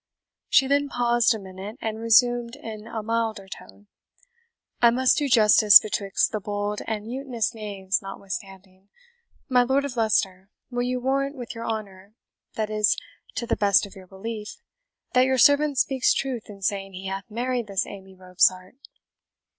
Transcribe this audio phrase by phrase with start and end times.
[0.49, 3.85] She then paused a minute, and resumed in a milder tone,
[4.81, 8.89] "I must do justice betwixt the bold and mutinous knaves notwithstanding.
[9.47, 12.15] My Lord of Leicester, will you warrant with your honour
[12.55, 12.97] that is,
[13.35, 14.57] to the best of your belief
[15.13, 18.77] that your servant speaks truth in saying he hath married this Amy Robsart?"